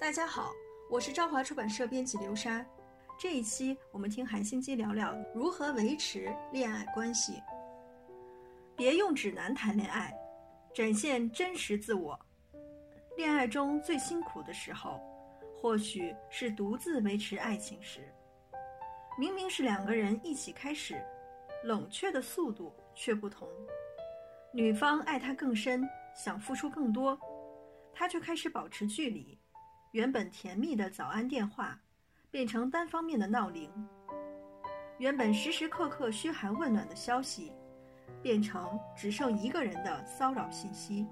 [0.00, 0.52] 大家好，
[0.88, 2.64] 我是朝华出版社编辑刘莎。
[3.18, 7.42] 这一期我们听韩心机聊聊如何维持恋爱关系。
[8.76, 10.16] 别用指南谈恋爱，
[10.72, 12.16] 展现真实自我。
[13.16, 15.00] 恋爱中最辛苦的时候，
[15.60, 18.08] 或许是独自维持爱情时。
[19.18, 21.04] 明明是两个人一起开始，
[21.64, 23.48] 冷却的速度却不同。
[24.52, 27.18] 女方爱他更深，想付出更多，
[27.92, 29.36] 他却开始保持距离。
[29.92, 31.78] 原本甜蜜的早安电话，
[32.30, 33.70] 变成单方面的闹铃；
[34.98, 37.50] 原本时时刻刻嘘寒问暖的消息，
[38.20, 41.06] 变成只剩一个人的骚扰信息。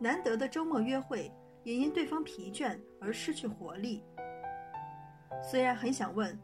[0.00, 1.30] 难得的周末约会，
[1.62, 4.02] 也因对方疲倦而失去活力。
[5.40, 6.36] 虽然很想问，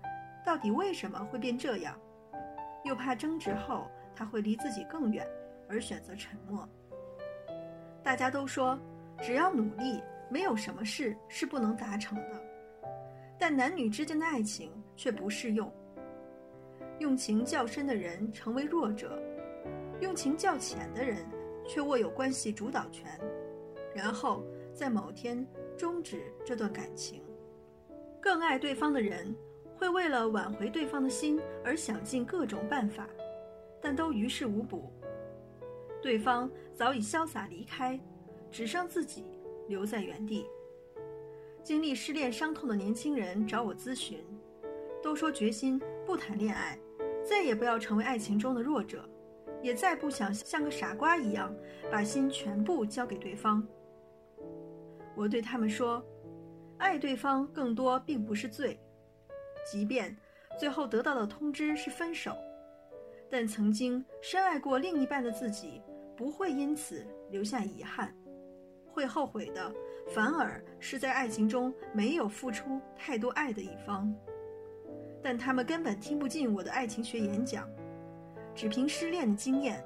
[0.46, 1.98] 到底为什么会变这样，
[2.84, 5.27] 又怕争执后他会离自己更远，
[5.69, 6.69] 而选择沉默。
[8.05, 8.78] 大家都说，
[9.20, 10.00] 只要努力。
[10.30, 12.43] 没有什么事是不能达成的，
[13.39, 15.70] 但男女之间的爱情却不适用。
[17.00, 19.20] 用情较深的人成为弱者，
[20.00, 21.27] 用情较浅的人
[21.67, 23.11] 却握有关系主导权，
[23.95, 25.45] 然后在某天
[25.77, 27.22] 终止这段感情。
[28.20, 29.34] 更爱对方的人
[29.77, 33.09] 会为了挽回对方的心而想尽各种办法，
[33.81, 34.92] 但都于事无补。
[36.03, 37.98] 对方早已潇洒离开，
[38.50, 39.25] 只剩自己。
[39.70, 40.44] 留在原地，
[41.62, 44.18] 经历失恋伤痛的年轻人找我咨询，
[45.00, 46.76] 都说决心不谈恋爱，
[47.22, 49.08] 再也不要成为爱情中的弱者，
[49.62, 51.54] 也再不想像个傻瓜一样
[51.88, 53.64] 把心全部交给对方。
[55.14, 56.04] 我对他们说，
[56.76, 58.76] 爱对方更多并不是罪，
[59.64, 60.16] 即便
[60.58, 62.34] 最后得到的通知是分手，
[63.30, 65.80] 但曾经深爱过另一半的自己
[66.16, 68.12] 不会因此留下遗憾。
[68.92, 69.72] 会后悔的，
[70.08, 74.12] 反而是在爱情中没有付出太多爱的一方。
[75.22, 77.69] 但他们根本听不进我的爱情学演讲，
[78.55, 79.84] 只凭失恋的经验，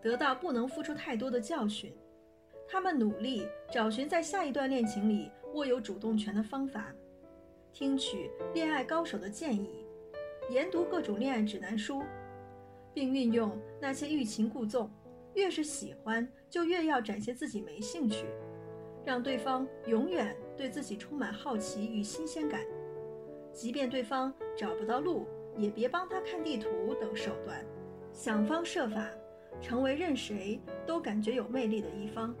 [0.00, 1.94] 得到不能付出太多的教训。
[2.66, 6.92] 他们努力找寻在下一段恋情里握有主动权的方法，
[7.72, 9.84] 听取恋爱高手的建议，
[10.48, 12.02] 研读各种恋爱指南书，
[12.94, 14.90] 并运用那些欲擒故纵。
[15.34, 18.26] 越是喜欢，就越要展现自己没兴趣，
[19.04, 22.60] 让对方永远对自己充满好奇与新鲜感。
[23.52, 27.64] 即便对方找不到路，也别帮他看地图等手段，
[28.12, 29.08] 想方设法
[29.60, 32.34] 成为任谁都感觉有魅力的一方。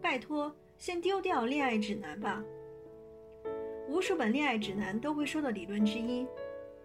[0.00, 2.44] 拜托，先丢掉恋爱指南吧。
[3.88, 6.26] 无数本恋爱指南都会说的理论之一：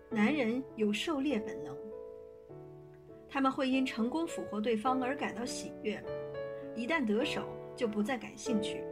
[0.10, 1.76] 男人有狩猎本能。
[3.34, 6.03] 他们会因成功俘获对方而感到喜悦，
[6.75, 7.47] 一旦得手
[7.78, 8.84] 就不再感兴趣。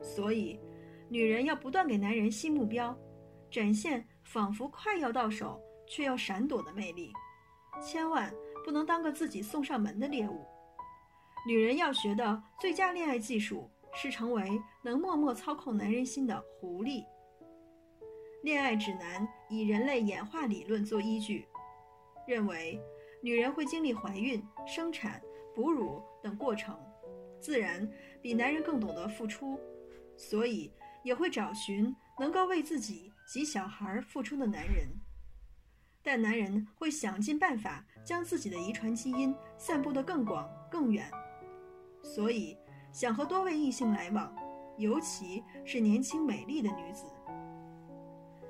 [0.00, 0.60] 所以，
[1.08, 2.96] 女人要不断给男人新目标，
[3.50, 7.12] 展现仿佛快要到手却要闪躲的魅力，
[7.82, 8.32] 千万
[8.64, 10.46] 不能当个自己送上门的猎物。
[11.44, 17.04] 女人要学的最佳恋爱技术是成为能默默操控男人心的狐狸。
[18.44, 21.44] 恋爱指南以人类演化理论做依据，
[22.28, 22.80] 认为。
[23.22, 25.20] 女人会经历怀孕、生产、
[25.54, 26.78] 哺乳等过程，
[27.38, 27.86] 自然
[28.22, 29.58] 比男人更懂得付出，
[30.16, 30.72] 所以
[31.04, 34.88] 也会找寻能够为自己及小孩付出的男人。
[36.02, 41.10] 但男人会想尽办法将自己的遗传基因散布得更广更远，
[42.02, 42.56] 所以
[42.90, 44.34] 想和多位异性来往，
[44.78, 47.04] 尤其是年轻美丽的女子。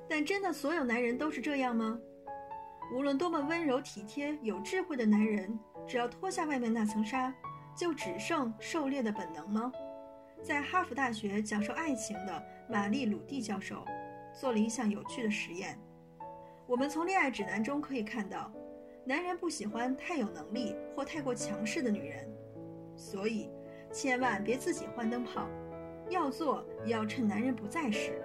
[0.09, 1.99] 但真的所有男人都是这样吗？
[2.91, 5.57] 无论多么温柔体贴、有智慧的男人，
[5.87, 7.33] 只要脱下外面那层纱，
[7.73, 9.71] 就只剩狩猎的本能吗？
[10.43, 13.85] 在哈佛大学讲授爱情的玛丽·鲁蒂教授
[14.33, 15.79] 做了一项有趣的实验。
[16.67, 18.51] 我们从恋爱指南中可以看到，
[19.05, 22.29] 男人不喜欢太有能力或太过强势的女人，
[22.97, 23.49] 所以
[23.89, 25.47] 千万别自己换灯泡，
[26.09, 28.21] 要做也要趁男人不在时。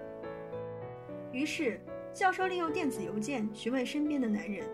[1.32, 1.80] 于是。
[2.16, 4.66] 教授利用电子邮件询问身边的男人：“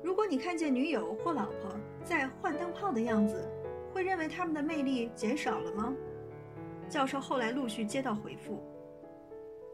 [0.00, 3.50] 如果你看见女友或老婆在换灯泡的样子，
[3.92, 5.92] 会认为他们的魅力减少了吗？”
[6.88, 8.62] 教授后来陆续接到回复：“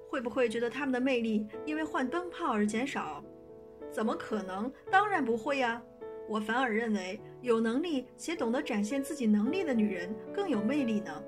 [0.09, 3.23] 会不会觉得他们的魅力因为换灯泡而减少？
[3.91, 4.73] 怎么可能？
[4.91, 5.83] 当然不会呀！
[6.27, 11.23] 我反而认为有能力且懂得展现自己能力的女人更有魅力呢。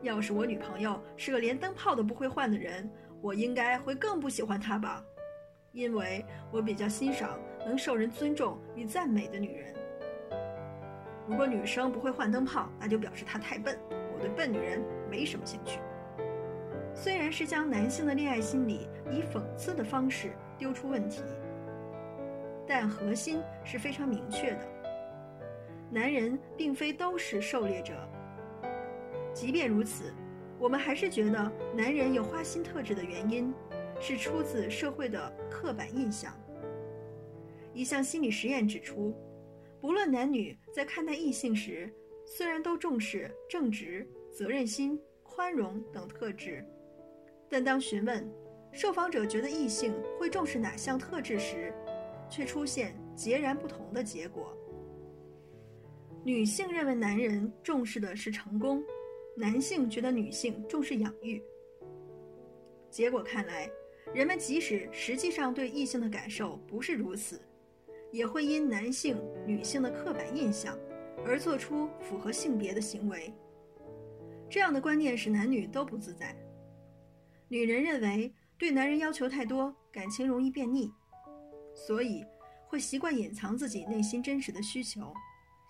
[0.00, 2.88] 要是我女朋友是个连灯泡都不会换的人。”
[3.22, 5.02] 我应该会更不喜欢她吧，
[5.70, 9.72] 因为我比较欣赏能受人尊重与赞美的女人。
[11.28, 13.78] 如果女生不会换灯泡，那就表示她太笨，
[14.12, 15.78] 我对笨女人没什么兴趣。
[16.94, 21.22] 虽然是将男性的恋爱心理以讽刺的方式丢出问题，
[22.66, 24.68] 但核心是非常明确的：
[25.90, 27.94] 男人并非都是狩猎者。
[29.32, 30.12] 即便如此，
[30.62, 33.52] 我们还是觉得男人有花心特质的原因，
[34.00, 36.32] 是出自社会的刻板印象。
[37.74, 39.12] 一项心理实验指出，
[39.80, 41.92] 不论男女在看待异性时，
[42.24, 46.64] 虽然都重视正直、责任心、宽容等特质。
[47.48, 48.24] 但当询问
[48.70, 51.74] 受访者觉得异性会重视哪项特质时，
[52.30, 54.56] 却出现截然不同的结果。
[56.24, 58.80] 女性认为男人重视的是成功，
[59.36, 61.42] 男性觉得女性重视养育。
[62.90, 63.70] 结果看来，
[64.14, 67.40] 人们即使实际上对异性的感受不是如此，
[68.10, 70.78] 也会因男性、女性的刻板印象
[71.24, 73.32] 而做出符合性别的行为。
[74.50, 76.36] 这样的观念使男女都不自在。
[77.48, 80.92] 女人认为对男人要求太多，感情容易变腻，
[81.74, 82.22] 所以
[82.68, 85.12] 会习惯隐藏自己内心真实的需求。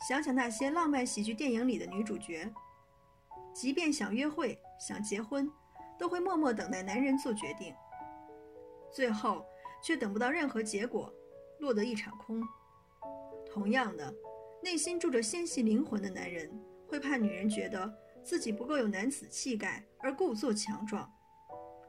[0.09, 2.53] 想想那些浪漫喜剧电影里的女主角，
[3.53, 5.51] 即便想约会、想结婚，
[5.99, 7.75] 都会默默等待男人做决定，
[8.91, 9.45] 最后
[9.83, 11.13] 却等不到任何结果，
[11.61, 12.43] 落得一场空。
[13.47, 14.15] 同样的，
[14.63, 16.51] 内心住着纤细灵魂的男人，
[16.89, 21.13] 会怕女人觉得自己不够有男子气概而故作强壮。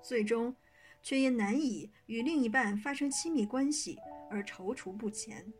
[0.01, 0.53] 最终，
[1.01, 3.97] 却因难以与另一半发生亲密关系
[4.29, 5.53] 而踌躇不前。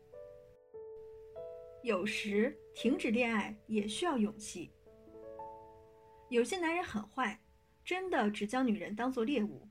[1.82, 4.73] 有时，停止恋爱也需要勇气。
[6.34, 7.38] 有些男人很坏，
[7.84, 9.68] 真的只将女人当作猎物，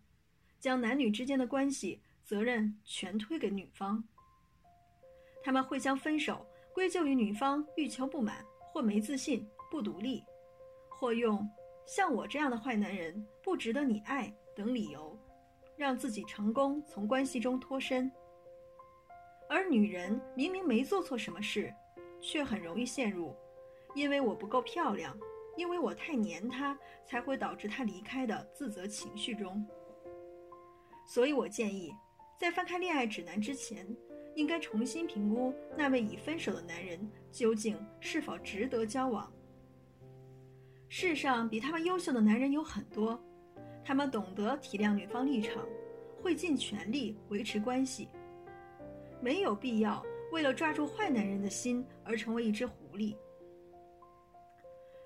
[0.62, 4.01] 将男女之间的关系责任全推给女方。
[5.44, 10.24] 他们会将分手归咎于女方欲求不满，或没自信、不独立，
[10.88, 11.45] 或用
[11.86, 14.33] “像我这样的坏男人不值得你爱”。
[14.56, 15.19] 等理由，
[15.75, 18.09] 让自己成功从关系中脱身。
[19.50, 21.74] 而女人明明没做错什么事，
[22.21, 23.36] 却很容易陷入
[23.95, 25.18] “因为我不够漂亮，
[25.56, 29.66] 因为我太黏他，才会导致他离开”的自责情绪中。
[31.06, 31.94] 所以我建议，
[32.40, 33.86] 在翻开恋爱指南之前，
[34.36, 39.32] 应该重新评估那位已分手的男人究竟是否值得交往。
[40.90, 43.22] 世上比他们优秀的男人有很多。
[43.86, 45.68] 他们懂得体谅女方立场，
[46.22, 48.08] 会尽全力维持关系。
[49.20, 50.02] 没有必要
[50.32, 53.14] 为了抓住坏男人的心而成为一只狐狸。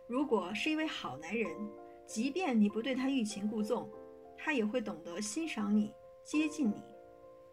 [0.08, 1.50] 如果是一位好男人，
[2.06, 3.92] 即便你不对他欲擒故纵，
[4.38, 5.94] 他也会懂得欣赏你、
[6.24, 6.82] 接近你。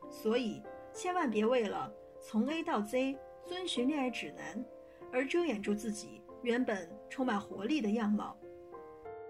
[0.09, 0.63] 所以，
[0.93, 4.65] 千万别为了从 A 到 Z 遵循恋爱指南，
[5.13, 8.37] 而遮掩住自己原本充满活力的样貌，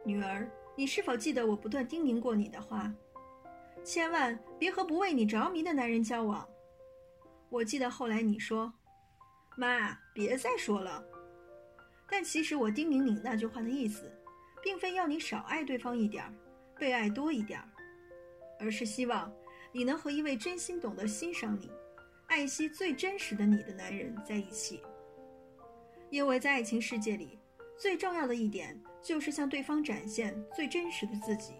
[0.04, 0.50] 女儿。
[0.76, 2.92] 你是否记得我不断叮咛过你的话？
[3.84, 6.46] 千万别和不为你着迷的男人交往。
[7.48, 8.72] 我记得后来你说
[9.56, 11.04] ：“妈，别再说了。”
[12.08, 14.10] 但其实我叮咛你那句话的意思，
[14.62, 16.34] 并非要你少爱对方一点儿，
[16.78, 17.68] 被爱多一点儿，
[18.60, 19.32] 而是希望
[19.72, 21.70] 你能和一位真心懂得欣赏你、
[22.28, 24.82] 爱惜最真实的你的男人在一起。
[26.10, 27.38] 因为在爱情世界里。
[27.76, 31.54] 最重要的一点就是向对方展现最真实的自己，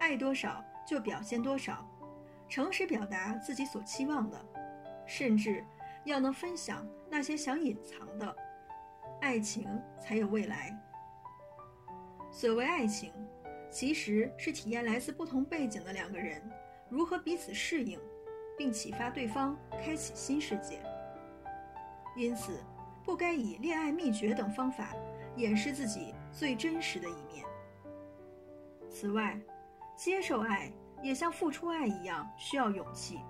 [0.00, 1.88] 爱多少就表现多少，
[2.48, 4.44] 诚实表达自己所期望的，
[5.06, 5.64] 甚至
[6.04, 8.36] 要能分享那些想隐藏的，
[9.20, 10.76] 爱情才有未来。
[12.30, 13.12] 所谓爱情，
[13.70, 16.42] 其实是体验来自不同背景的两个人
[16.88, 17.98] 如何彼此适应，
[18.56, 20.80] 并启发对方开启新世界。
[22.16, 22.58] 因此，
[23.04, 24.94] 不该以恋爱秘诀等方法。
[25.36, 27.46] 掩饰自己最真实的一面。
[28.90, 29.40] 此外，
[29.96, 30.70] 接受爱
[31.02, 33.20] 也像付出爱一样需要勇气。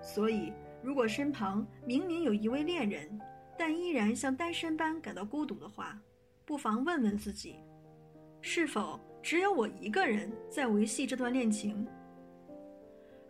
[0.00, 3.20] 所以，如果身旁明明有一位恋人，
[3.58, 5.98] 但依然像单身般感到孤独的话，
[6.44, 7.56] 不妨问问自己：
[8.40, 11.86] 是否只有我一个人在维系这段恋情？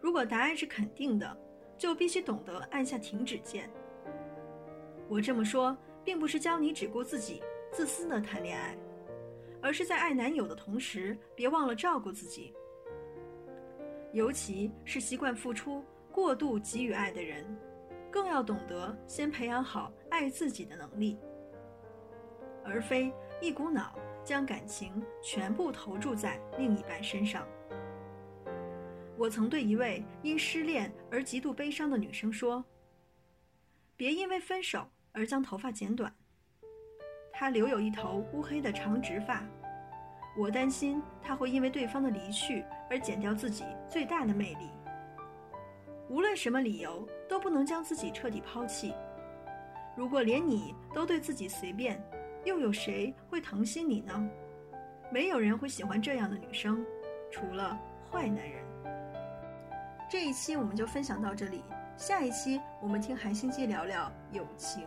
[0.00, 1.37] 如果答案是肯定的，
[1.78, 3.71] 就必须懂得按下停止键。
[5.09, 5.76] 我这么说。
[6.06, 7.42] 并不是教你只顾自己、
[7.73, 8.78] 自私的谈恋爱，
[9.61, 12.54] 而是在爱男友的同时，别忘了照顾自己。
[14.12, 17.45] 尤其是习惯付出、过度给予爱的人，
[18.09, 21.19] 更要懂得先培养好爱自己的能力，
[22.65, 27.47] 而非一股脑将感情全部投注在另一半身上。
[29.17, 32.65] 我曾对一位因失恋而极度悲伤的女生说
[33.97, 34.87] ：“别因为分手。”
[35.19, 36.15] 而将头发剪短。
[37.33, 39.43] 她留有一头乌黑的长直发。
[40.39, 44.69] 我担心她会因为对方的离去而减掉自己最大的魅力。
[46.11, 48.93] 无论什么理由，都不能将自己彻底抛弃。
[49.97, 51.99] 如果连你都对自己随便，
[52.45, 54.29] 又有谁会疼惜你呢？
[55.11, 56.85] 没有人会喜欢这样的女生，
[57.31, 57.79] 除了
[58.11, 58.62] 坏男人。
[60.11, 61.65] 这一期我们就分享到这里，
[61.97, 64.87] 下一期我们听韩星机聊聊友情。